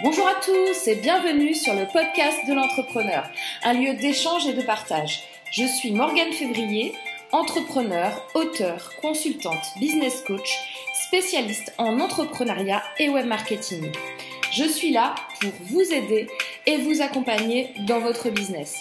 [0.00, 3.30] Bonjour à tous et bienvenue sur le podcast de l'entrepreneur,
[3.62, 5.22] un lieu d'échange et de partage.
[5.52, 6.94] Je suis Morgane Février,
[7.30, 10.58] entrepreneur, auteur, consultante, business coach,
[11.06, 13.92] spécialiste en entrepreneuriat et web marketing.
[14.50, 16.26] Je suis là pour vous aider
[16.66, 18.76] et vous accompagner dans votre business.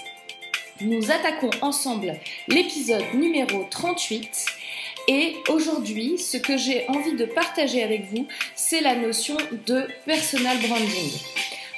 [0.79, 2.15] Nous attaquons ensemble
[2.47, 4.60] l'épisode numéro 38
[5.13, 8.25] et aujourd'hui, ce que j'ai envie de partager avec vous,
[8.55, 9.35] c'est la notion
[9.67, 11.11] de personal branding.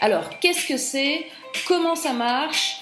[0.01, 1.25] Alors, qu'est-ce que c'est?
[1.67, 2.81] Comment ça marche?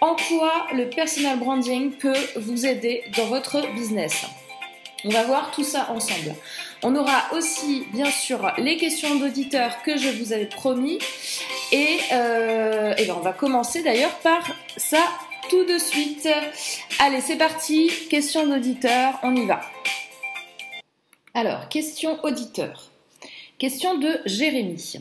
[0.00, 4.24] En quoi le personal branding peut vous aider dans votre business?
[5.04, 6.34] On va voir tout ça ensemble.
[6.82, 10.98] On aura aussi, bien sûr, les questions d'auditeurs que je vous avais promis.
[11.72, 15.04] Et, euh, et ben on va commencer d'ailleurs par ça
[15.50, 16.26] tout de suite.
[17.00, 17.90] Allez, c'est parti.
[18.08, 19.60] Question d'auditeur, on y va.
[21.32, 22.90] Alors, question auditeur.
[23.58, 24.96] Question de Jérémy.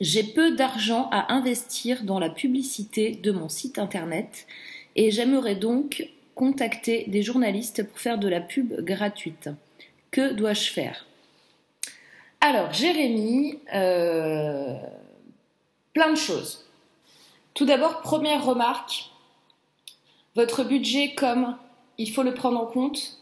[0.00, 4.48] J'ai peu d'argent à investir dans la publicité de mon site internet
[4.96, 9.50] et j'aimerais donc contacter des journalistes pour faire de la pub gratuite.
[10.10, 11.06] Que dois-je faire?
[12.40, 14.74] Alors, Jérémy, euh,
[15.92, 16.64] plein de choses.
[17.54, 19.10] Tout d'abord, première remarque,
[20.34, 21.56] votre budget comme
[21.98, 23.18] il faut le prendre en compte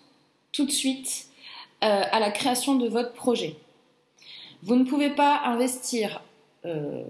[0.53, 1.29] tout de suite
[1.83, 3.55] euh, à la création de votre projet.
[4.63, 6.23] Vous ne pouvez pas investir
[6.65, 7.05] euh,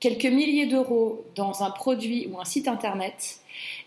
[0.00, 3.40] quelques milliers d'euros dans un produit ou un site internet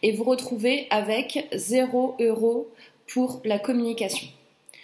[0.04, 2.68] et vous retrouver avec 0 euros
[3.08, 4.28] pour la communication.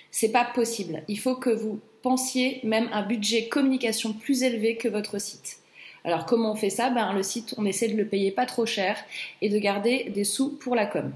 [0.09, 1.03] C'est pas possible.
[1.07, 5.59] Il faut que vous pensiez même un budget communication plus élevé que votre site.
[6.03, 6.89] Alors comment on fait ça?
[6.89, 8.97] Ben, Le site, on essaie de le payer pas trop cher
[9.41, 11.13] et de garder des sous pour la com.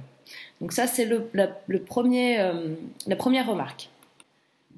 [0.61, 3.89] Donc ça, c'est euh, la première remarque.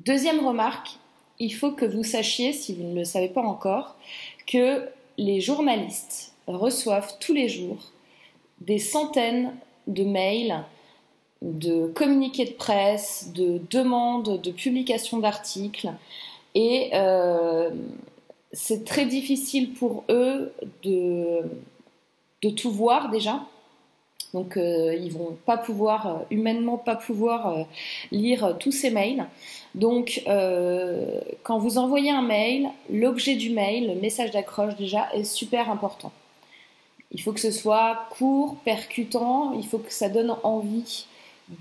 [0.05, 0.97] Deuxième remarque,
[1.39, 3.95] il faut que vous sachiez, si vous ne le savez pas encore,
[4.45, 7.91] que les journalistes reçoivent tous les jours
[8.61, 9.53] des centaines
[9.87, 10.63] de mails,
[11.41, 15.91] de communiqués de presse, de demandes de publication d'articles
[16.55, 17.69] et euh,
[18.51, 20.51] c'est très difficile pour eux
[20.83, 21.43] de
[22.55, 23.41] tout voir déjà.
[24.37, 27.63] Donc euh, ils vont pas pouvoir, euh, humainement pas pouvoir euh,
[28.11, 29.25] lire tous ces mails.
[29.73, 30.23] Donc
[31.43, 36.11] quand vous envoyez un mail, l'objet du mail, le message d'accroche déjà est super important.
[37.11, 41.07] Il faut que ce soit court, percutant, il faut que ça donne envie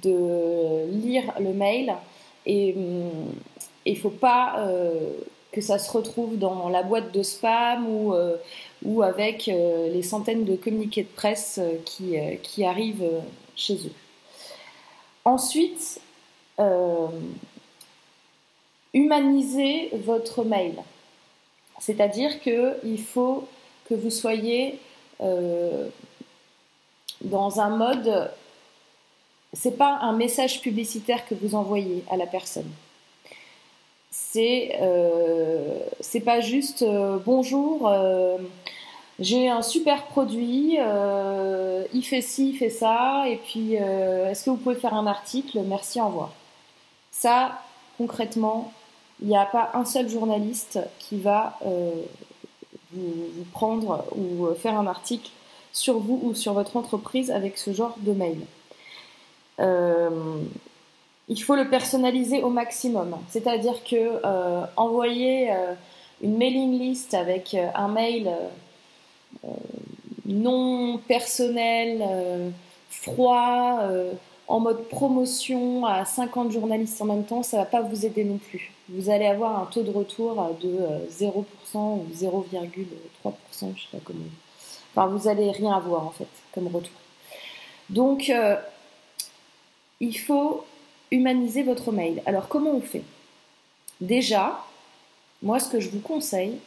[0.02, 1.94] de lire le mail
[2.44, 3.32] et hum,
[3.86, 4.68] il ne faut pas
[5.56, 8.36] que ça se retrouve dans la boîte de spam ou, euh,
[8.84, 13.10] ou avec euh, les centaines de communiqués de presse euh, qui, qui, arrivent
[13.56, 13.92] chez eux.
[15.24, 15.98] Ensuite,
[18.92, 20.74] humaniser votre mail.
[21.78, 23.48] C'est-à-dire qu'il faut
[23.88, 24.78] que vous soyez
[25.20, 25.90] dans
[27.60, 28.30] un mode,
[29.52, 32.70] c'est pas un message publicitaire que vous envoyez à la personne
[34.16, 38.38] c'est euh, c'est pas juste euh, bonjour, euh,
[39.18, 40.78] j'ai un super produit,
[41.92, 45.60] il fait ci, il fait ça, et puis est-ce que vous pouvez faire un article?
[45.66, 46.32] Merci, au revoir.
[47.12, 47.62] Ça,
[47.96, 48.72] concrètement,
[49.22, 51.58] il n'y a pas un seul journaliste qui va
[52.92, 55.30] vous, prendre ou faire un article
[55.72, 58.40] sur vous ou sur votre entreprise avec ce genre de mail
[61.28, 63.16] il faut le personnaliser au maximum.
[63.28, 65.74] C'est-à-dire que euh, envoyer euh,
[66.22, 68.30] une mailing list avec euh, un mail
[70.24, 72.52] non personnel,
[72.90, 73.80] froid,
[74.48, 78.38] en mode promotion à 50 journalistes en même temps, ça va pas vous aider non
[78.38, 78.72] plus.
[78.88, 80.78] Vous allez avoir un taux de retour de
[81.12, 81.44] 0%
[81.74, 84.20] ou 0,3%, je sais pas comment.
[84.94, 86.94] Enfin, vous allez rien avoir en fait comme retour.
[87.90, 88.32] Donc,
[90.00, 90.64] il faut
[91.10, 92.22] humaniser votre mail.
[92.26, 93.02] Alors comment on fait?
[94.00, 94.64] Déjà,
[95.42, 96.58] moi ce que je vous conseille,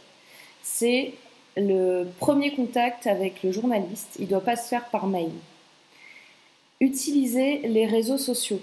[0.61, 1.13] c'est
[1.57, 4.15] le premier contact avec le journaliste.
[4.17, 5.31] Il ne doit pas se faire par mail.
[6.79, 8.61] Utilisez les réseaux sociaux.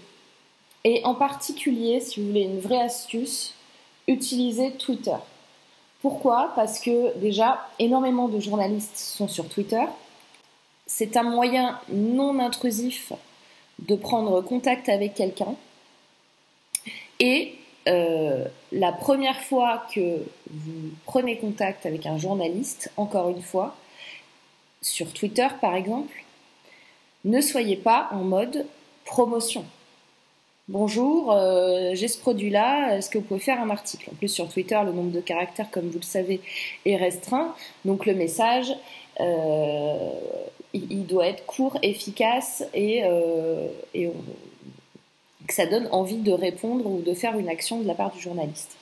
[0.84, 3.54] Et en particulier, si vous voulez une vraie astuce,
[4.06, 5.16] utilisez Twitter.
[6.00, 6.52] Pourquoi?
[6.54, 9.84] Parce que déjà, énormément de journalistes sont sur Twitter.
[10.86, 13.12] C'est un moyen non intrusif
[13.80, 15.56] de prendre contact avec quelqu'un.
[17.20, 17.54] Et
[17.88, 20.18] euh, la première fois que
[20.50, 23.76] vous prenez contact avec un journaliste, encore une fois,
[24.82, 26.24] sur Twitter par exemple,
[27.24, 28.66] ne soyez pas en mode
[29.04, 29.64] promotion.
[30.68, 34.10] Bonjour, euh, j'ai ce produit-là, est-ce que vous pouvez faire un article?
[34.10, 36.40] En plus, sur Twitter, le nombre de caractères, comme vous le savez,
[36.84, 37.54] est restreint.
[37.84, 38.74] Donc le message,
[39.20, 40.10] euh,
[40.72, 43.04] il, doit être court, efficace et,
[43.94, 44.10] et
[45.46, 48.20] que ça donne envie de répondre ou de faire une action de la part du
[48.20, 48.76] journaliste.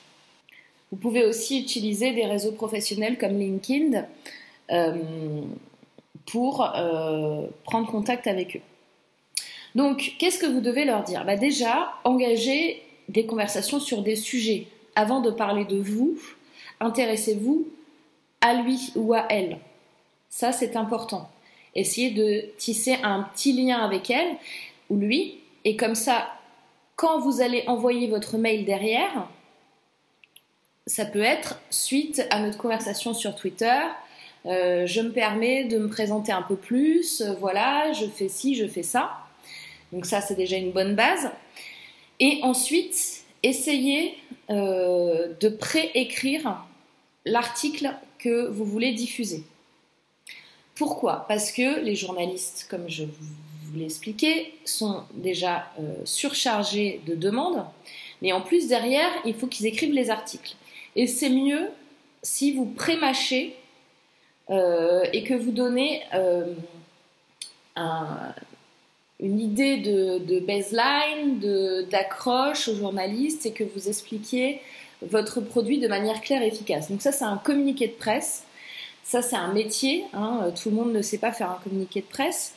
[0.91, 4.07] Vous pouvez aussi utiliser des réseaux professionnels comme LinkedIn
[6.27, 6.67] pour
[7.65, 8.61] prendre contact avec eux.
[9.75, 11.25] Donc, qu'est-ce que vous devez leur dire?
[11.25, 14.69] Bah Déjà, engagez des conversations sur des sujets.
[14.95, 16.17] Avant de parler de vous,
[16.81, 17.67] intéressez-vous
[18.41, 19.59] à lui ou à elle.
[20.31, 21.29] Ça, c'est important.
[21.75, 24.37] Essayez de tisser un petit lien avec elle
[24.91, 26.29] ou lui, et comme ça,
[26.96, 29.29] quand vous allez envoyer votre mail derrière,
[30.87, 33.81] ça peut être suite à notre conversation sur Twitter.
[34.46, 37.23] Euh, je me permets de me présenter un peu plus.
[37.41, 39.12] voilà, je fais ci, je fais ça.
[39.93, 41.31] Donc ça, c'est déjà une bonne base.
[42.20, 44.17] Et ensuite, essayez
[44.50, 46.64] euh, de préécrire
[47.25, 49.43] l'article que vous voulez diffuser.
[50.75, 51.25] Pourquoi?
[51.29, 53.44] Parce que les journalistes, comme je vous
[53.79, 57.65] l'ai expliqué, sont déjà euh, surchargés de demandes.
[58.23, 60.55] Mais en plus, derrière, il faut qu'ils écrivent les articles.
[60.97, 61.69] Et c'est mieux
[62.23, 63.55] si vous prémâchez
[64.50, 66.03] euh, et que vous donnez
[67.76, 68.35] un,
[69.21, 71.38] une idée de, de baseline,
[71.91, 74.61] d'accroche aux journalistes et que vous expliquiez
[75.03, 76.91] votre produit de manière claire et efficace.
[76.91, 78.44] Donc ça, c'est un communiqué de presse.
[79.03, 80.05] Ça, c'est un métier.
[80.15, 80.53] Hein.
[80.61, 82.55] Tout le monde ne sait pas faire un communiqué de presse.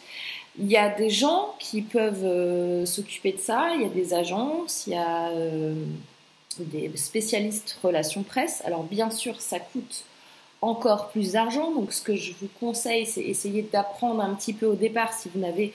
[0.59, 3.69] Il y a des gens qui peuvent euh, s'occuper de ça.
[3.75, 5.75] Il y a des agences, il y a euh,
[6.59, 8.61] des spécialistes relations presse.
[8.65, 10.03] Alors bien sûr, ça coûte
[10.61, 11.71] encore plus d'argent.
[11.71, 15.29] Donc ce que je vous conseille, c'est essayer d'apprendre un petit peu au départ si
[15.29, 15.73] vous n'avez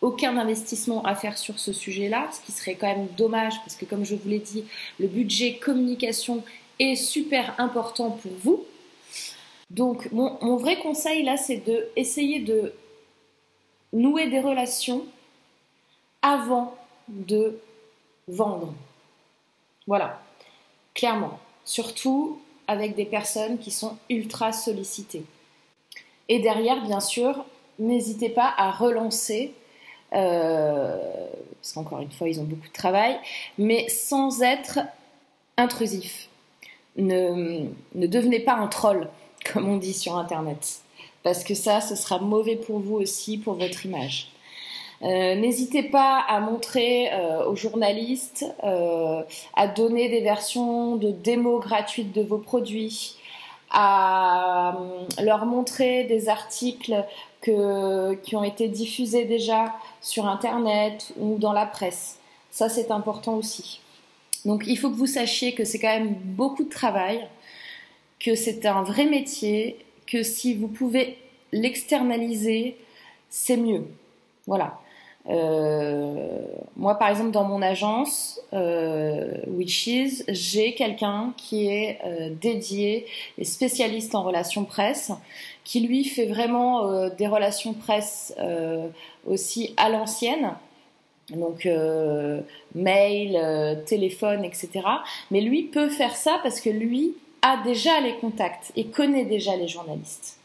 [0.00, 3.84] aucun investissement à faire sur ce sujet-là, ce qui serait quand même dommage parce que
[3.84, 4.64] comme je vous l'ai dit,
[5.00, 6.44] le budget communication
[6.78, 8.64] est super important pour vous.
[9.70, 12.72] Donc mon, vrai conseil là, c'est de essayer de
[13.96, 15.04] nouer des relations
[16.22, 16.74] avant
[17.08, 17.58] de
[18.28, 18.74] vendre.
[19.86, 20.20] Voilà,
[20.94, 21.38] clairement.
[21.64, 25.24] Surtout avec des personnes qui sont ultra sollicitées.
[26.28, 27.44] Et derrière, bien sûr,
[27.78, 29.54] n'hésitez pas à relancer
[30.12, 30.96] euh,
[31.60, 33.18] parce qu'encore une fois, ils ont beaucoup de travail,
[33.58, 34.80] mais sans être
[35.56, 36.28] intrusif.
[36.96, 39.08] Ne, ne devenez pas un troll,
[39.52, 40.80] comme on dit sur Internet,
[41.26, 44.28] parce que ça, ce sera mauvais pour vous aussi, pour votre image.
[45.02, 49.24] Euh, N'hésitez pas à montrer euh, aux journalistes, euh,
[49.56, 53.16] à donner des versions de démos gratuites de vos produits,
[53.72, 54.78] à
[55.20, 57.04] leur montrer des articles
[57.42, 62.20] qui ont été diffusés déjà sur Internet ou dans la presse.
[62.52, 63.80] Ça, c'est important aussi.
[64.44, 67.26] Donc, il faut que vous sachiez que c'est quand même beaucoup de travail,
[68.20, 71.18] que c'est un vrai métier, que si vous pouvez
[71.52, 72.76] l'externaliser,
[73.28, 73.84] c'est mieux.
[74.46, 74.78] Voilà.
[75.28, 76.38] Euh,
[76.76, 83.06] moi, par exemple, dans mon agence euh, Wishes, j'ai quelqu'un qui est euh, dédié
[83.38, 85.10] et spécialiste en relations presse,
[85.64, 88.34] qui lui fait vraiment euh, des relations presse
[89.26, 90.52] aussi à l'ancienne.
[91.30, 91.68] Donc
[92.76, 94.68] mail, téléphone, etc.
[95.32, 97.14] Mais lui peut faire ça parce que lui
[97.46, 100.38] a déjà les contacts et connaît déjà les journalistes.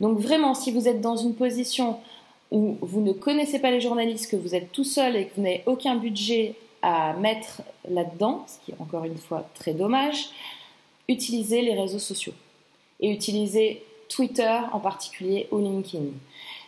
[0.00, 1.98] Donc vraiment, si vous êtes dans une position
[2.52, 5.42] où vous ne connaissez pas les journalistes, que vous êtes tout seul et que vous
[5.42, 10.30] n'avez aucun budget à mettre là-dedans, ce qui est encore une fois très dommage,
[11.08, 12.32] utilisez les réseaux sociaux
[13.00, 16.10] et utilisez Twitter en particulier ou LinkedIn.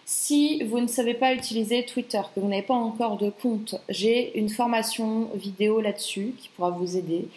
[0.05, 4.37] Si vous ne savez pas utiliser Twitter, que vous n'avez pas encore de compte, j'ai
[4.39, 7.29] une formation vidéo là-dessus qui pourra vous aider.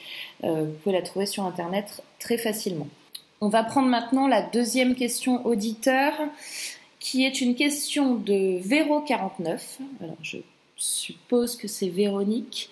[0.43, 2.87] Euh, vous pouvez la trouver sur Internet très facilement.
[3.41, 6.13] On va prendre maintenant la deuxième question auditeur
[6.99, 9.59] qui est une question de Véro49.
[10.01, 10.37] Alors, je
[10.75, 12.69] suppose que c'est Véronique,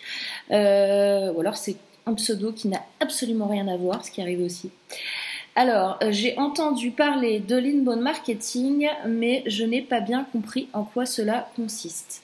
[0.51, 4.41] euh, ou alors c'est un pseudo qui n'a absolument rien à voir, ce qui arrive
[4.41, 4.71] aussi.
[5.55, 10.83] Alors, euh, j'ai entendu parler de l'inbound marketing, mais je n'ai pas bien compris en
[10.83, 12.23] quoi cela consiste.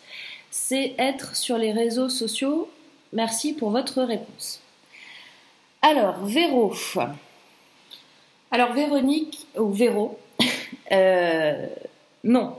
[0.50, 2.70] C'est être sur les réseaux sociaux.
[3.14, 4.62] Merci pour votre réponse.
[5.84, 6.74] Alors, Véro.
[8.50, 10.18] Alors, Véronique, ou Véro,
[10.92, 11.68] euh,
[12.24, 12.56] non.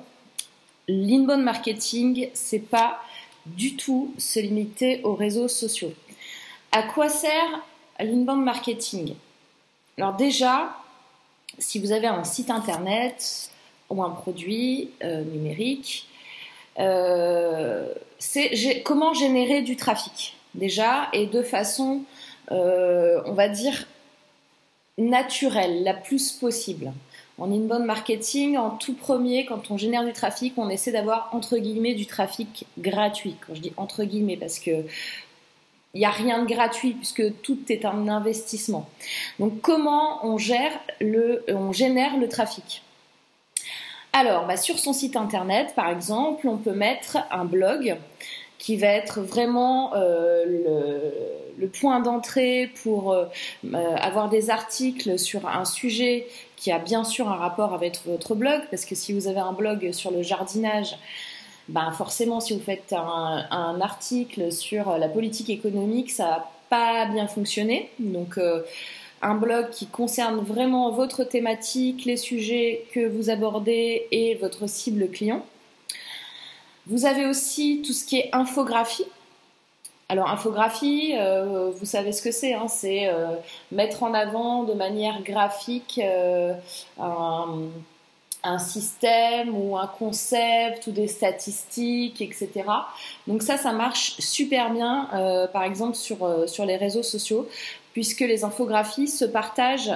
[0.86, 3.00] L'inbound marketing, c'est pas
[3.44, 5.92] du tout se limiter aux réseaux sociaux.
[6.70, 7.64] À quoi sert
[7.98, 9.16] l'inbound marketing
[9.98, 10.76] Alors déjà,
[11.58, 13.50] si vous avez un site internet
[13.90, 16.08] ou un produit euh, numérique,
[16.78, 22.02] euh, c'est comment générer du trafic déjà et de façon,
[22.50, 23.86] on va dire,
[24.98, 26.92] naturelle, la plus possible.
[27.38, 31.56] En inbound marketing, en tout premier, quand on génère du trafic, on essaie d'avoir entre
[31.56, 33.34] guillemets du trafic gratuit.
[33.46, 34.84] Quand je dis entre guillemets, parce que
[35.94, 38.88] il n'y a rien de gratuit puisque tout est un investissement.
[39.38, 42.82] Donc comment on gère le, on génère le trafic?
[44.12, 47.96] Alors, bah, sur son site internet, par exemple, on peut mettre un blog
[48.58, 50.44] qui va être vraiment euh,
[51.58, 53.26] le, point d'entrée pour euh,
[53.64, 58.34] euh, avoir des articles sur un sujet qui a bien sûr un rapport avec votre
[58.34, 60.96] blog, parce que si vous avez un blog sur le jardinage,
[61.70, 67.26] ben forcément, si vous faites un, article sur la politique économique, ça va pas bien
[67.26, 67.90] fonctionner.
[67.98, 68.38] Donc,
[69.22, 75.08] un blog qui concerne vraiment votre thématique, les sujets que vous abordez et votre cible
[75.08, 75.44] client.
[76.86, 79.06] Vous avez aussi tout ce qui est infographie.
[80.08, 83.36] Alors infographie, euh, vous savez ce que c'est, hein, c'est euh,
[83.70, 86.52] mettre en avant de manière graphique euh,
[88.42, 92.50] un, système ou un concept ou des statistiques, etc.
[93.26, 95.08] Donc ça, ça marche super bien,
[95.52, 97.48] par exemple sur, sur les réseaux sociaux,
[97.92, 99.92] puisque les infographies se partagent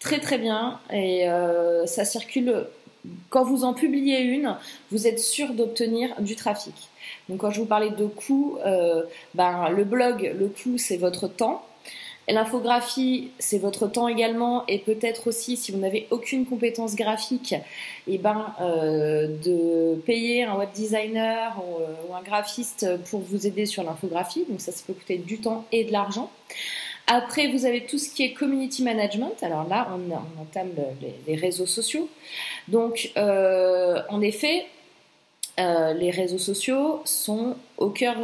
[0.00, 1.26] très très bien et
[1.86, 2.66] ça circule
[3.30, 4.56] quand vous en publiez une,
[4.90, 6.74] vous êtes sûr d'obtenir du trafic.
[7.28, 9.02] Donc quand je vous parlais de coût, euh,
[9.34, 11.66] ben, le blog, le coût, c'est votre temps.
[12.28, 18.14] L'infographie, c'est votre temps également, et peut-être aussi, si vous n'avez aucune compétence graphique, et
[18.14, 23.46] eh ben, euh, de payer un web designer ou, euh, ou, un graphiste pour vous
[23.46, 24.44] aider sur l'infographie.
[24.48, 26.30] Donc ça, ça peut coûter du temps et de l'argent.
[27.06, 29.34] Après, vous avez tout ce qui est community management.
[29.42, 30.70] Alors là, on, entame
[31.26, 32.08] les, réseaux sociaux.
[32.68, 34.66] Donc, euh, en effet,
[35.58, 38.16] euh, les réseaux sociaux sont au cœur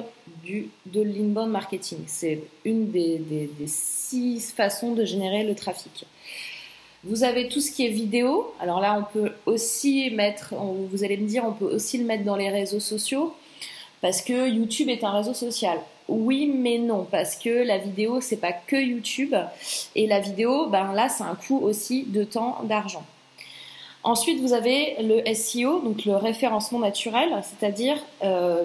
[0.44, 1.98] de l'inbound marketing.
[2.06, 3.20] C'est une des,
[3.66, 6.06] six façons de générer le trafic.
[7.04, 8.52] Vous avez tout ce qui est vidéo.
[8.60, 12.24] Alors là, on peut aussi mettre, vous allez me dire, on peut aussi le mettre
[12.24, 13.34] dans les réseaux sociaux
[14.00, 15.78] parce que YouTube est un réseau social.
[16.08, 19.34] Oui, mais non, parce que la vidéo, c'est pas que YouTube.
[19.94, 23.04] Et la vidéo, ben là, c'est un coût aussi de temps, d'argent.
[24.02, 28.64] Ensuite, vous avez le SEO, donc le référencement naturel, c'est-à-dire euh,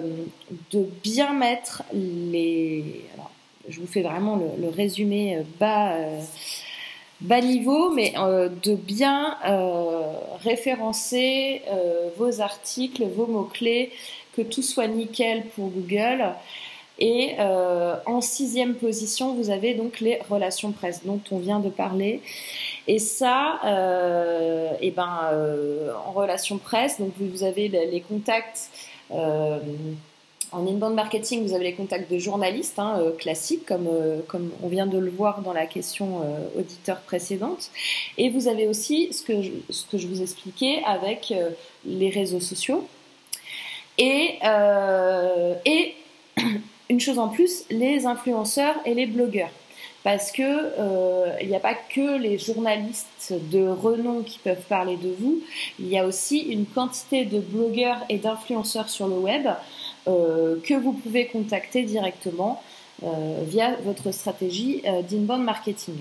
[0.70, 3.02] de bien mettre les.
[3.14, 3.30] Alors,
[3.68, 6.20] je vous fais vraiment le, résumé euh, bas, euh,
[7.20, 9.36] bas niveau, mais de bien
[10.42, 11.62] référencer
[12.16, 13.92] vos articles, vos mots-clés,
[14.34, 16.32] que tout soit nickel pour Google.
[16.98, 21.68] Et euh, en sixième position, vous avez donc les relations presse dont on vient de
[21.68, 22.22] parler.
[22.86, 28.70] Et ça, euh, et ben, euh, en relations presse, donc vous avez les contacts.
[30.52, 33.88] En inbound marketing, vous avez les contacts de journalistes hein, classiques, comme,
[34.28, 36.22] comme on vient de le voir dans la question
[36.56, 37.70] auditeur précédente.
[38.16, 41.34] Et vous avez aussi ce que je, ce que je vous expliquais avec
[41.84, 42.86] les réseaux sociaux.
[43.98, 44.38] Et,
[45.66, 45.94] et
[46.88, 49.50] une chose en plus, les influenceurs et les blogueurs.
[50.04, 54.96] Parce que euh, il n'y a pas que les journalistes de renom qui peuvent parler
[54.96, 55.40] de vous,
[55.80, 59.48] il y a aussi une quantité de blogueurs et d'influenceurs sur le web
[60.06, 62.62] euh, que vous pouvez contacter directement
[63.02, 65.96] euh, via votre stratégie d'inbound marketing.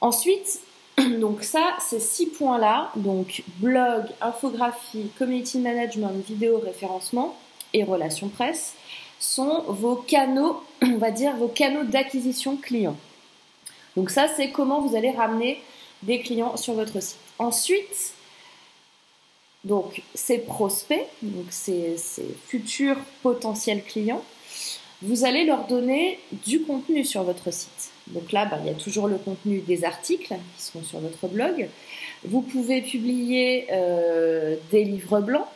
[0.00, 0.60] Ensuite,
[1.20, 7.36] donc ça, ces six points-là, donc blog, infographie, community management, vidéo, référencement
[7.74, 8.74] et relations presse,
[9.18, 12.96] sont vos canaux, on va dire vos canaux d'acquisition clients.
[13.96, 15.60] Donc ça, c'est comment vous allez ramener
[16.02, 17.18] des clients sur votre site.
[17.38, 18.14] Ensuite,
[19.64, 21.96] donc ces prospects, donc ces,
[22.46, 24.22] futurs potentiels clients,
[25.02, 27.90] vous allez leur donner du contenu sur votre site.
[28.08, 31.26] Donc là, bah, il y a toujours le contenu des articles qui sont sur votre
[31.26, 31.68] blog.
[32.24, 35.46] Vous pouvez publier euh, des livres blancs.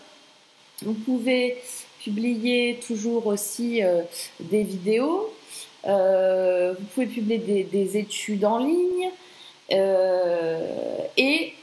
[0.82, 1.56] Vous pouvez
[2.02, 4.02] publier toujours aussi euh,
[4.40, 5.32] des vidéos.
[5.86, 9.10] Euh, vous pouvez publier des, études en ligne.
[9.72, 11.54] Euh, et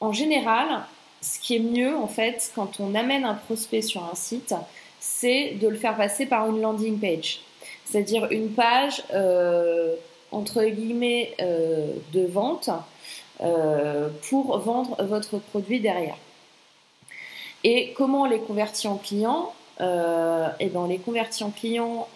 [0.00, 0.66] en général,
[1.20, 4.54] ce qui est mieux en fait quand on amène un prospect sur un site,
[4.98, 7.40] c'est de le faire passer par une landing page.
[7.84, 9.04] C'est-à-dire une page
[10.32, 12.70] entre guillemets de vente
[14.28, 16.16] pour vendre votre produit derrière.
[17.64, 22.08] Et comment on les convertit en clients euh, Et bien, on les convertit en clients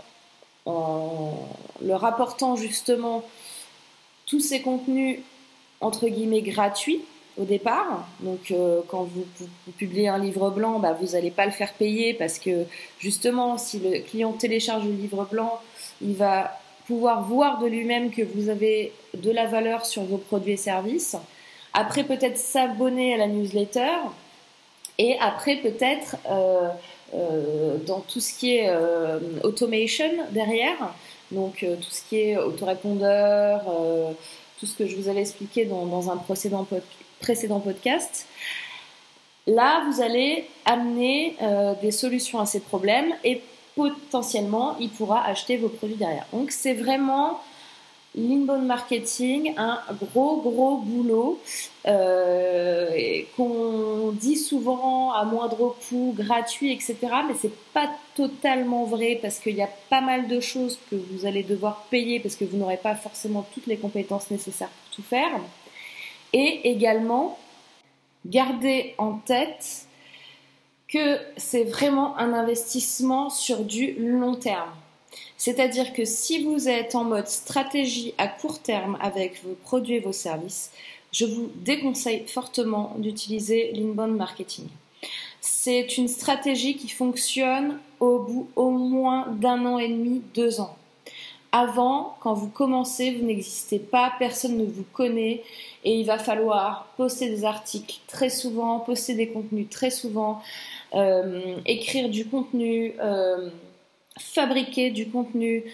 [0.65, 1.35] en
[1.81, 3.23] leur apportant justement
[4.27, 5.21] tous ces contenus
[5.81, 7.03] entre guillemets gratuits.
[7.39, 8.09] au départ.
[8.21, 9.27] Donc, euh, quand vous,
[9.77, 12.65] publiez un livre blanc, bah, vous n'allez pas le faire payer parce que
[12.99, 15.61] justement, si le client télécharge le livre blanc,
[16.01, 20.53] il va pouvoir voir de lui-même que vous avez de la valeur sur vos produits
[20.53, 21.17] et services.
[21.75, 23.93] Après, peut-être s'abonner à la newsletter.
[24.99, 26.69] Et après, peut-être, euh,
[27.15, 28.71] euh, dans tout ce qui est
[29.43, 30.95] automation derrière,
[31.31, 33.63] donc tout ce qui est autorépondeur,
[34.59, 38.27] tout ce que je vous avais expliqué dans, dans un précédent podcast précédent podcast.
[39.47, 43.43] Là, vous allez amener euh, des solutions à ces problèmes et
[43.75, 46.27] potentiellement, il pourra acheter vos produits derrière.
[46.33, 47.41] Donc, c'est vraiment
[48.17, 51.41] l'inbound marketing, un gros, gros boulot
[51.87, 56.97] euh, qu'on dit souvent à moindre coût, gratuit, etc.
[57.29, 61.27] Mais c'est pas totalement vrai parce qu'il y a pas mal de choses que vous
[61.27, 65.03] allez devoir payer parce que vous n'aurez pas forcément toutes les compétences nécessaires pour tout
[65.03, 65.31] faire.
[66.33, 67.39] Et également,
[68.25, 69.87] garder en tête
[70.89, 74.71] que c'est vraiment un investissement sur du long terme.
[75.37, 80.01] C'est-à-dire que si vous êtes en mode stratégie à court terme avec vos produits et
[80.01, 80.71] vos services,
[81.13, 84.67] je vous déconseille fortement d'utiliser l'inbound marketing.
[85.41, 90.77] C'est une stratégie qui fonctionne au bout au moins d'un an et demi, deux ans.
[91.53, 95.43] Avant, quand vous commencez, vous n'existez pas, personne ne vous connaît
[95.85, 100.43] et il va falloir poster des articles très souvent, poster des contenus très souvent,
[100.95, 103.49] euh, écrire du contenu, euh,
[104.19, 105.65] fabriquer du contenu,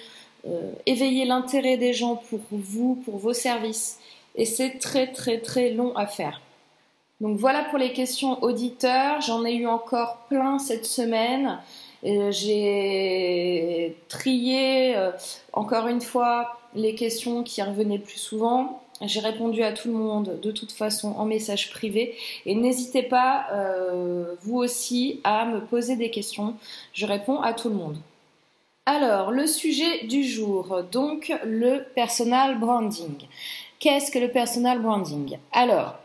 [0.46, 3.99] euh, éveiller l'intérêt des gens pour vous, pour vos services.
[4.34, 6.40] Et c'est très très très long à faire.
[7.20, 9.20] Donc voilà pour les questions auditeurs.
[9.20, 11.58] J'en ai eu encore plein cette semaine.
[12.02, 14.96] J'ai trié
[15.52, 18.82] encore une fois les questions qui revenaient plus souvent.
[19.04, 22.14] J'ai répondu à tout le monde de toute façon en message privé
[22.46, 26.54] et n'hésitez pas euh, vous aussi à me poser des questions.
[26.92, 27.96] Je réponds à tout le monde.
[28.84, 33.14] Alors, le sujet du jour, donc le personal branding.
[33.78, 35.38] Qu'est-ce que le personal branding?
[35.52, 35.98] Alors,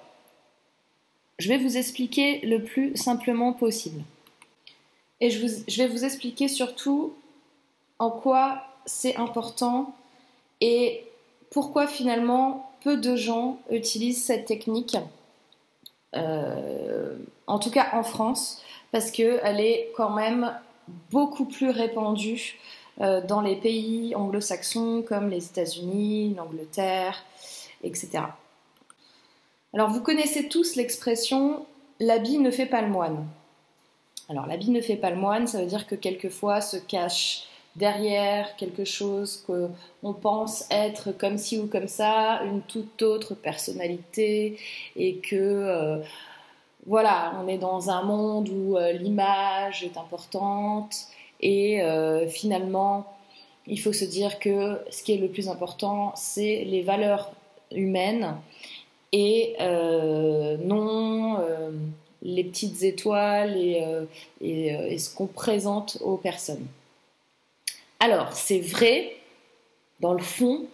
[1.39, 4.03] je vais vous expliquer le plus simplement possible.
[5.21, 7.13] Et je, vais vous expliquer surtout
[7.97, 9.95] en quoi c'est important
[10.61, 11.03] et
[11.49, 14.95] pourquoi finalement peu de gens utilisent cette technique,
[16.15, 17.15] euh,
[17.47, 20.53] en tout cas en France, parce qu'elle est quand même
[21.11, 22.57] beaucoup plus répandue
[23.01, 27.23] euh, dans les pays anglo-saxons comme les États-Unis, l'Angleterre,
[27.83, 28.23] etc.
[29.73, 31.65] Alors vous connaissez tous l'expression
[31.99, 33.25] l'habit ne fait pas le moine.
[34.29, 38.55] Alors l'habit ne fait pas le moine, ça veut dire que quelquefois se cache derrière
[38.55, 44.57] quelque chose qu'on pense être comme ci ou comme ça, une toute autre personnalité,
[44.95, 45.97] et que euh,
[46.87, 50.95] voilà, on est dans un monde où euh, l'image est importante,
[51.41, 53.13] et euh, finalement,
[53.67, 57.31] il faut se dire que ce qui est le plus important, c'est les valeurs
[57.71, 58.37] humaines
[59.11, 61.37] et non
[62.21, 66.65] les petites étoiles et ce qu'on présente aux personnes.
[67.99, 69.17] Alors, c'est vrai,
[69.99, 70.65] dans le fond,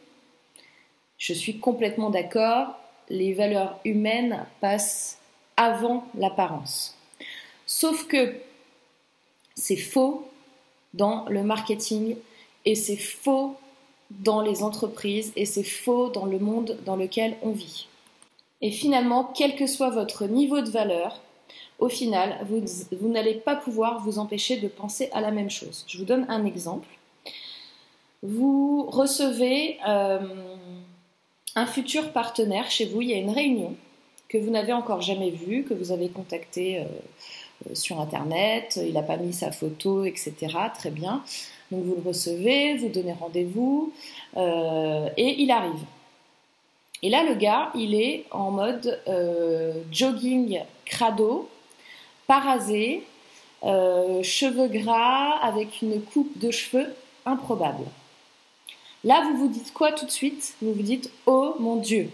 [1.17, 2.76] je suis complètement d'accord,
[3.10, 5.19] les valeurs humaines passent
[5.58, 6.96] avant l'apparence.
[7.66, 8.36] Sauf que
[9.56, 10.28] c'est faux
[10.94, 12.16] dans le marketing
[12.66, 13.56] et c'est faux
[14.10, 17.88] dans les entreprises et c'est faux dans le monde dans lequel on vit.
[18.62, 21.22] Et finalement, quel que soit votre niveau de valeur,
[21.80, 25.84] au final, vous, n'allez pas pouvoir vous empêcher de penser à la même chose.
[25.88, 26.88] Je vous donne un exemple
[28.24, 30.20] vous recevez euh,
[31.56, 33.76] un futur partenaire chez vous, il y a une réunion
[34.34, 36.86] que vous n'avez encore jamais vue, que vous avez contacté euh,
[37.69, 40.34] euh, sur Internet, il n'a pas mis sa photo, etc.
[40.74, 41.24] Très bien.
[41.69, 43.93] Donc vous le recevez, vous donnez rendez-vous
[44.36, 45.86] et il arrive.
[47.04, 49.00] Et là, le gars, il est en mode
[49.91, 51.50] jogging crado,
[52.28, 53.04] parasé,
[53.63, 56.93] cheveux gras, avec une coupe de cheveux
[57.26, 57.86] improbable.
[59.04, 60.56] Là, vous vous dites quoi tout de suite?
[60.62, 62.10] Vous vous dites Oh mon Dieu,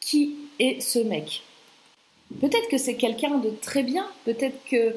[0.00, 1.42] qui est ce mec
[2.40, 4.94] Peut-être que c'est quelqu'un de très bien, peut-être que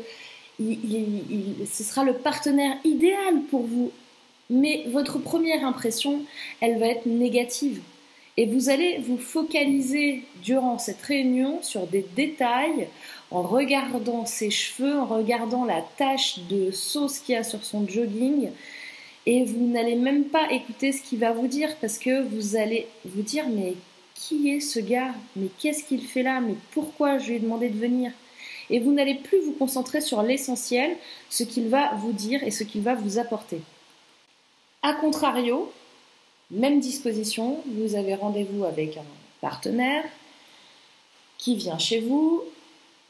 [0.60, 3.92] ce sera le partenaire idéal pour vous,
[4.52, 6.22] mais votre première impression,
[6.62, 7.82] elle va être négative.
[8.38, 12.88] Et vous allez vous focaliser durant cette réunion sur des détails
[13.32, 17.88] en regardant ses cheveux, en regardant la tache de sauce qu'il y a sur son
[17.88, 18.50] jogging,
[19.26, 22.88] et vous n'allez même pas écouter ce qu'il va vous dire parce que vous allez
[23.06, 23.74] vous dire mais
[24.28, 25.14] qui est ce gars?
[25.36, 26.40] Mais qu'est-ce qu'il fait là?
[26.40, 28.12] Mais pourquoi je lui ai demandé de venir?
[28.70, 30.96] Et vous n'allez plus vous concentrer sur l'essentiel,
[31.30, 33.60] ce qu'il va vous dire et ce qu'il va vous apporter.
[34.82, 35.72] A contrario,
[36.52, 39.06] même disposition, vous avez rendez-vous avec un
[39.42, 40.06] partenaire
[41.38, 42.44] qui vient chez vous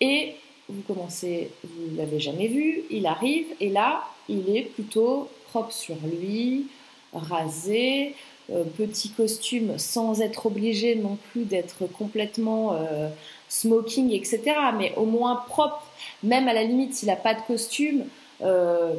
[0.02, 0.36] et
[0.70, 5.74] vous commencez, vous ne l'avez jamais vu, il arrive et là, il est plutôt propre
[5.74, 6.68] sur lui,
[7.14, 8.16] rasé,
[8.52, 13.08] euh, petit costume sans être obligé non plus d'être complètement euh,
[13.48, 14.42] smoking, etc.
[14.78, 15.82] Mais au moins propre,
[16.24, 18.04] même à la limite s'il n'a pas de costume,
[18.42, 18.96] euh,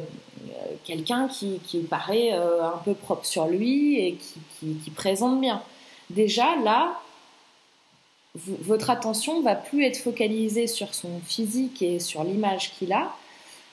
[0.83, 4.17] quelqu'un qui, paraît un peu propre sur lui et
[4.59, 5.61] qui, présente bien.
[6.09, 6.99] Déjà là,
[8.33, 13.15] votre attention va plus être focalisée sur son physique et sur l'image qu'il a,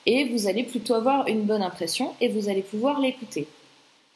[0.05, 3.47] et vous allez plutôt avoir une bonne impression et vous allez pouvoir l'écouter.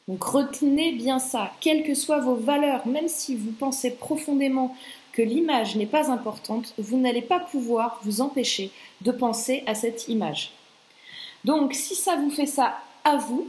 [0.08, 4.76] Donc retenez bien ça, quelles que soient vos valeurs, même si vous pensez profondément
[5.12, 10.08] que l'image n'est pas importante, vous n'allez pas pouvoir vous empêcher de penser à cette
[10.08, 10.52] image.
[11.44, 13.48] Donc si ça vous fait ça à vous,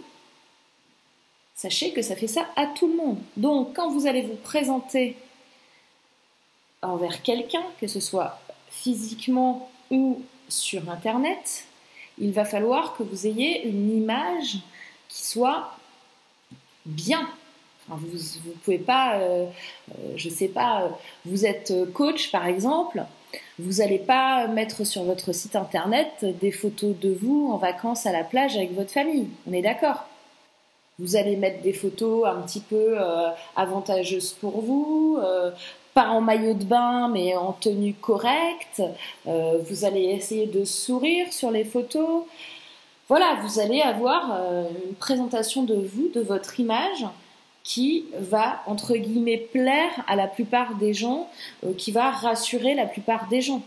[1.55, 3.18] sachez que ça fait ça à tout le monde.
[3.37, 5.16] Donc quand vous allez vous présenter
[6.83, 8.40] envers quelqu'un, que ce soit
[8.71, 11.66] physiquement ou sur Internet,
[12.18, 14.59] il va falloir que vous ayez une image
[15.09, 15.78] qui soit
[16.88, 17.29] bien.
[17.88, 19.46] vous ne pouvez pas, euh,
[19.90, 20.88] euh, je ne sais pas, euh,
[21.24, 23.05] vous êtes coach par exemple,
[23.59, 28.12] vous n'allez pas mettre sur votre site internet des photos de vous en vacances à
[28.12, 29.29] la plage avec votre famille.
[29.46, 30.07] On est d'accord
[30.98, 32.96] Vous allez mettre des photos un petit peu
[33.55, 35.18] avantageuses pour vous,
[35.92, 38.83] pas en maillot de bain mais en tenue correcte.
[39.27, 42.24] vous allez essayer de sourire sur les photos
[43.09, 47.07] voilà, vous allez avoir euh, une présentation de vous, de votre image,
[47.64, 51.29] qui va, entre guillemets, plaire à la plupart des gens,
[51.64, 53.62] euh, qui va rassurer la plupart des gens.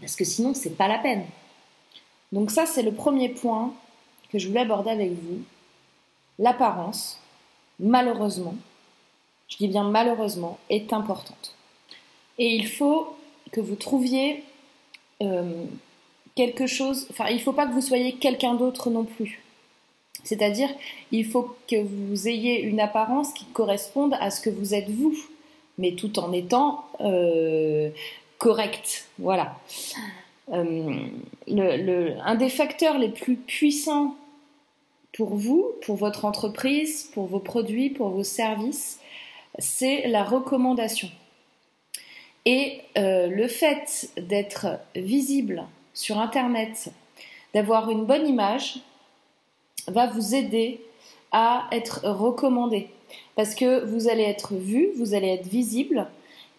[0.00, 1.24] Parce que sinon, c'est pas la peine.
[2.32, 3.72] Donc ça, c'est le premier point
[4.30, 5.42] que je voulais aborder avec vous.
[6.38, 7.20] L'apparence,
[7.78, 8.54] malheureusement,
[9.48, 11.54] je dis bien malheureusement, est importante.
[12.38, 13.16] Et il faut
[13.50, 14.44] que vous trouviez
[15.22, 15.64] euh,
[16.34, 19.42] quelque chose, enfin, il ne faut pas que vous soyez quelqu'un d'autre non plus.
[20.24, 20.68] C'est-à-dire,
[21.10, 25.14] il faut que vous ayez une apparence qui corresponde à ce que vous êtes vous,
[25.78, 27.90] mais tout en étant euh,
[28.38, 29.08] correct.
[29.18, 29.58] Voilà.
[30.52, 31.06] Euh,
[31.48, 34.16] un des facteurs les plus puissants
[35.12, 39.00] pour vous, pour votre entreprise, pour vos produits, pour vos services,
[39.58, 41.08] c'est la recommandation.
[42.44, 45.64] Et euh, le fait d'être visible
[45.94, 46.90] sur Internet,
[47.54, 48.80] d'avoir une bonne image,
[49.88, 50.80] va vous aider
[51.32, 52.88] à être recommandé.
[53.36, 56.06] Parce que vous allez être vu, vous allez être visible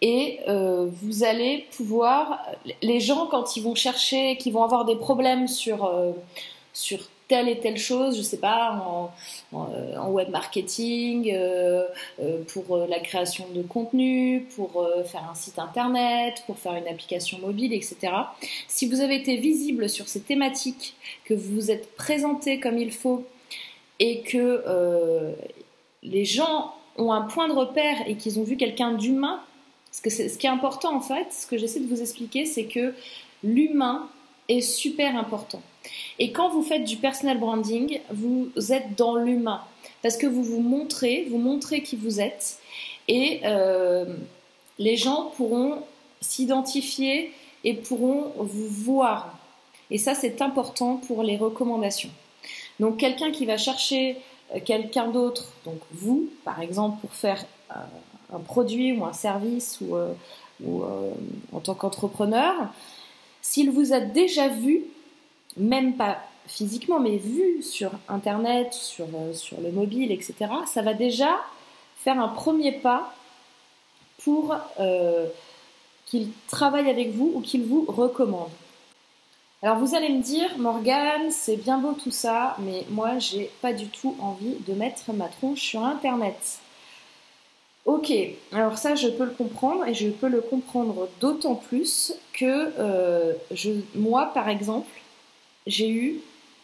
[0.00, 2.46] et euh, vous allez pouvoir...
[2.82, 6.12] Les gens, quand ils vont chercher, qui vont avoir des problèmes sur, euh,
[6.72, 9.10] sur telle et telle chose, je sais pas, en,
[9.54, 11.86] euh, web marketing, euh,
[12.20, 17.38] euh, pour la création de contenu, pour faire un site internet, pour faire une application
[17.38, 18.12] mobile, etc.
[18.68, 22.92] Si vous avez été visible sur ces thématiques, que vous vous êtes présenté comme il
[22.92, 23.24] faut
[24.00, 25.34] et que
[26.02, 29.40] les gens ont un point de repère et qu'ils ont vu quelqu'un d'humain,
[29.92, 32.94] ce qui est important en fait, ce que j'essaie de vous expliquer, c'est que
[33.42, 34.08] l'humain
[34.48, 35.62] est super important.
[36.18, 39.62] Et quand vous faites du personal branding, vous êtes dans l'humain
[40.02, 42.58] parce que vous vous montrez, vous montrez qui vous êtes
[43.08, 44.04] et euh,
[44.78, 45.82] les gens pourront
[46.20, 47.32] s'identifier
[47.64, 49.38] et pourront vous voir.
[49.90, 52.10] Et ça, c'est important pour les recommandations.
[52.80, 54.16] Donc, quelqu'un qui va chercher
[54.54, 57.74] euh, quelqu'un d'autre, donc vous, par exemple, pour faire euh,
[58.34, 59.96] un produit ou un service ou,
[60.64, 60.82] ou
[61.52, 62.54] en tant qu'entrepreneur,
[63.44, 64.84] s'il vous a déjà vu,
[65.58, 70.34] même pas physiquement, mais vu sur Internet, sur, euh, le mobile, etc.,
[70.66, 71.42] ça va déjà
[71.98, 73.14] faire un premier pas
[74.24, 75.26] pour euh,
[76.06, 78.48] qu'il travaille avec vous ou qu'il vous recommande.
[79.62, 83.74] Alors vous allez me dire, Morgane, c'est bien beau tout ça, mais moi j'ai pas
[83.74, 86.60] du tout envie de mettre ma tronche sur Internet.
[87.84, 88.12] Ok,
[88.52, 93.34] alors ça je peux le comprendre et je peux le comprendre d'autant plus que euh,
[93.94, 94.88] moi par exemple,
[95.66, 96.20] j'ai eu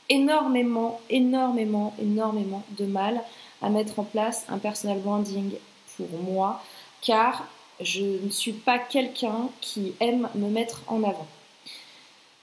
[0.09, 3.23] énormément, énormément, énormément de mal
[3.63, 5.53] à mettre en place un personal branding
[5.97, 6.63] pour moi,
[7.03, 7.47] car
[7.81, 11.27] je ne suis pas quelqu'un qui aime me mettre en avant.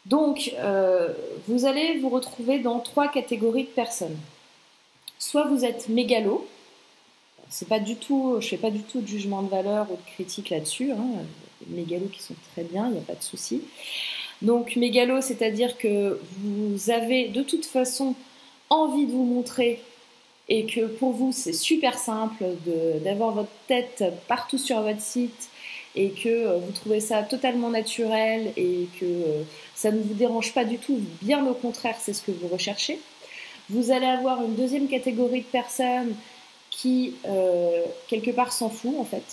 [0.05, 1.13] Donc, euh,
[1.47, 4.17] vous allez vous retrouver dans trois catégories de personnes.
[5.19, 6.47] Soit vous êtes mégalo,
[7.49, 10.13] c'est pas du tout, je fais pas du tout de jugement de valeur ou de
[10.13, 10.91] critique là-dessus.
[10.91, 11.05] Hein.
[11.67, 13.61] Mégalos qui sont très bien, il n'y a pas de souci.
[14.41, 18.15] Donc mégalo, c'est-à-dire que vous avez de toute façon
[18.69, 19.81] envie de vous montrer
[20.49, 22.45] et que pour vous c'est super simple
[23.03, 25.49] d'avoir votre tête partout sur votre site
[25.95, 30.53] et que euh, vous trouvez ça totalement naturel et que euh, ça ne vous dérange
[30.53, 32.99] pas du tout, bien au contraire, c'est ce que vous recherchez.
[33.69, 36.13] Vous allez avoir une deuxième catégorie de personnes
[36.77, 39.23] qui, euh, quelque part, s'en fout en fait.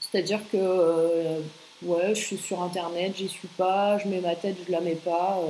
[0.00, 1.40] C'est-à-dire que,
[1.82, 4.94] ouais, je suis sur Internet, j'y suis pas, je mets ma tête, je la mets
[4.94, 5.40] pas,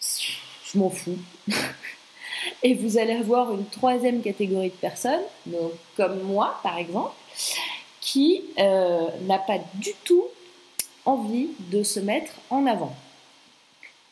[0.00, 1.18] je m'en fous.
[2.62, 7.14] Et vous allez avoir une troisième catégorie de personnes, donc comme moi par exemple,
[8.00, 10.24] qui euh, n'a pas du tout
[11.04, 12.94] envie de se mettre en avant.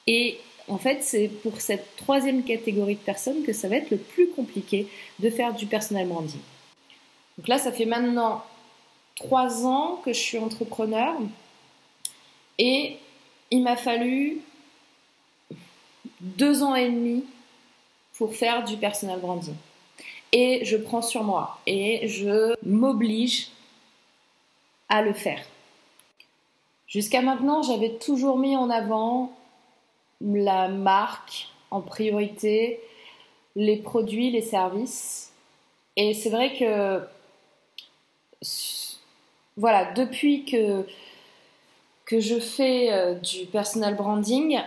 [0.06, 3.98] Et en fait, c'est pour cette troisième catégorie de personnes que ça va être le
[3.98, 6.40] plus compliqué de faire du personal branding.
[7.36, 8.42] Donc là, ça fait maintenant
[9.16, 11.14] trois ans que je suis entrepreneur
[12.58, 12.96] et
[13.50, 14.40] il m'a fallu
[16.20, 17.24] deux ans et demi
[18.14, 19.54] pour faire du personal branding.
[20.32, 23.50] Et je prends sur moi et je m'oblige
[24.88, 25.44] à le faire.
[26.88, 29.32] Jusqu'à maintenant, j'avais toujours mis en avant
[30.24, 32.80] la marque en priorité,
[33.56, 35.32] les produits, les services.
[35.96, 37.02] Et c'est vrai que,
[39.56, 40.86] voilà, depuis que,
[42.10, 44.60] je fais euh, du personal branding,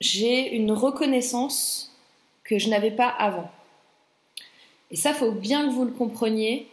[0.00, 1.92] j'ai une reconnaissance
[2.42, 3.48] que je n'avais pas avant.
[4.90, 6.66] Et ça, faut bien que vous le compreniez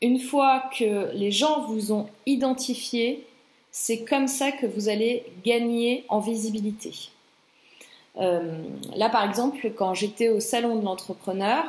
[0.00, 3.26] une fois que les gens vous ont identifié,
[3.70, 7.10] c'est comme ça que vous allez gagner en visibilité.
[8.18, 8.40] Euh,
[8.96, 11.64] là, par exemple, quand j'étais au salon de l'entrepreneur,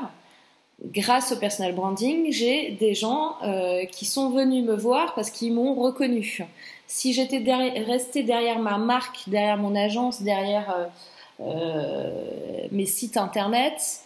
[0.84, 5.54] grâce au personal branding, j'ai des gens euh, qui sont venus me voir parce qu'ils
[5.54, 6.46] m'ont reconnu.
[6.88, 7.38] Si j'étais
[7.86, 10.90] resté derrière ma marque, derrière mon agence, derrière
[11.40, 14.02] euh, mes sites internet,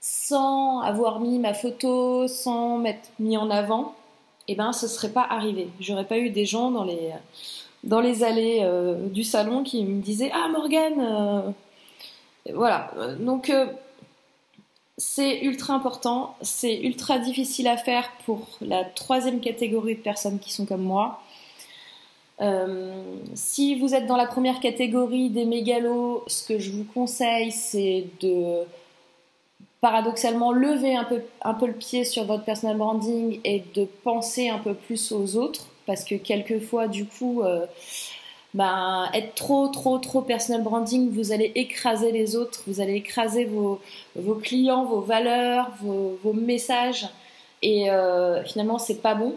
[0.00, 3.94] sans avoir mis ma photo, sans m'être mis en avant,
[4.48, 5.68] eh ben, ce serait pas arrivé.
[5.80, 7.10] J'aurais pas eu des gens dans les,
[7.82, 8.66] dans les allées
[9.10, 11.54] du salon qui me disaient Ah, Morgane
[12.52, 12.90] Voilà.
[13.20, 13.66] Donc, euh,
[14.98, 16.36] c'est ultra important.
[16.42, 21.20] C'est ultra difficile à faire pour la troisième catégorie de personnes qui sont comme moi.
[23.34, 28.06] si vous êtes dans la première catégorie des mégalos, ce que je vous conseille, c'est
[28.20, 28.64] de
[29.84, 34.48] paradoxalement lever un peu, un peu le pied sur votre personal branding et de penser
[34.48, 37.66] un peu plus aux autres parce que quelquefois du coup euh,
[38.54, 43.44] ben, être trop trop trop personal branding vous allez écraser les autres vous allez écraser
[43.44, 43.80] vos,
[44.16, 47.08] vos clients vos valeurs vos, messages
[47.62, 49.36] et euh, finalement c'est pas bon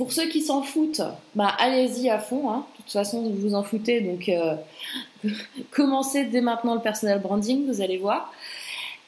[0.00, 1.02] pour ceux qui s'en foutent,
[1.34, 2.50] ben, allez-y à fond.
[2.50, 2.64] Hein.
[2.78, 4.56] De toute façon, vous vous en foutez, donc euh,
[5.70, 8.32] commencez dès maintenant le personal branding, vous allez voir.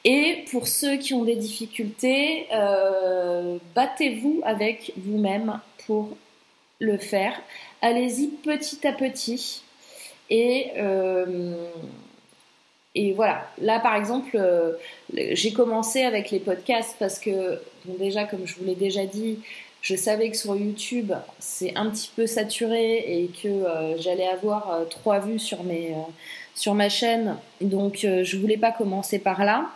[0.05, 6.09] Et pour ceux qui ont des difficultés, euh, battez-vous avec vous-même pour
[6.83, 7.33] le faire.
[7.81, 9.63] Allez-y petit à petit.
[10.29, 11.55] Et, euh,
[13.15, 13.47] voilà.
[13.61, 14.73] Là, par exemple, euh,
[15.13, 19.39] j'ai commencé avec les podcasts parce que, déjà, comme je vous l'ai déjà dit,
[19.81, 23.65] je savais que sur YouTube, c'est un petit peu saturé et que
[23.97, 25.59] j'allais avoir trois vues sur,
[26.73, 27.35] ma chaîne.
[27.59, 29.69] Donc, je voulais pas commencer par là.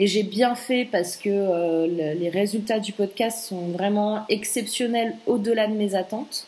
[0.00, 5.66] Et j'ai bien fait parce que euh, les résultats du podcast sont vraiment exceptionnels au-delà
[5.66, 6.46] de mes attentes.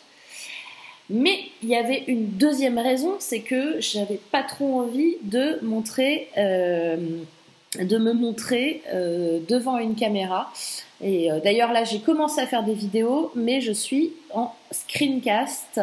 [1.11, 6.29] Mais il y avait une deuxième raison, c'est que j'avais pas trop envie de montrer,
[6.39, 6.97] euh,
[7.79, 10.53] de me montrer euh, devant une caméra.
[11.05, 15.81] Et d'ailleurs là, j'ai commencé à faire des vidéos, mais je suis en screencast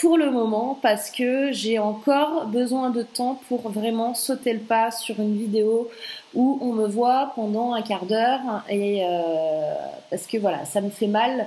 [0.00, 4.90] pour le moment parce que j'ai encore besoin de temps pour vraiment sauter le pas
[4.90, 5.88] sur une vidéo
[6.34, 9.74] où on me voit pendant un quart d'heure et euh,
[10.10, 11.46] parce que voilà, ça me fait mal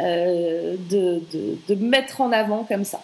[0.00, 1.22] euh, de,
[1.68, 3.00] de, me mettre en avant comme ça.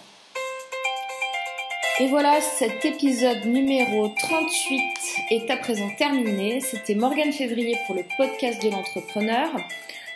[2.01, 4.81] Et voilà, cet épisode numéro 38
[5.33, 6.63] est à présent terminé.
[6.63, 9.51] C'était Morgane Février pour le podcast de l'entrepreneur.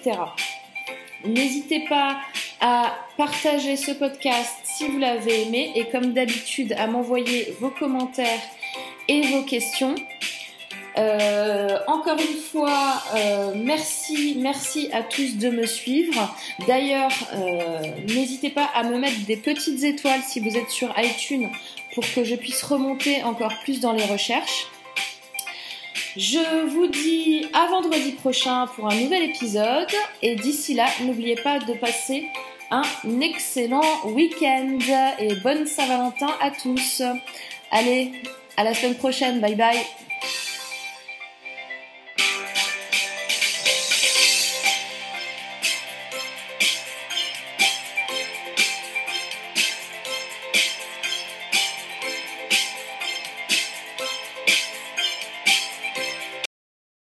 [1.26, 2.18] N'hésitez pas
[2.60, 8.42] à partager ce podcast si vous l'avez aimé et comme d'habitude à m'envoyer vos commentaires
[9.08, 9.96] et vos questions.
[11.02, 16.36] Euh, encore une fois, euh, merci, merci à tous de me suivre.
[16.68, 21.50] D'ailleurs, euh, n'hésitez pas à me mettre des petites étoiles si vous êtes sur iTunes
[21.96, 24.68] pour que je puisse remonter encore plus dans les recherches.
[26.16, 31.60] Je vous dis à vendredi prochain pour un nouvel épisode et d'ici là, n'oubliez pas
[31.60, 32.28] de passer
[32.70, 32.84] un
[33.22, 34.78] excellent week-end
[35.20, 37.02] et bonne Saint-Valentin à tous.
[37.72, 38.12] Allez,
[38.58, 39.80] à la semaine prochaine, bye bye